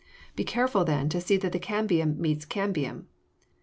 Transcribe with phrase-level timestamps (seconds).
[0.35, 3.05] Be careful, then, to see that cambium meets cambium.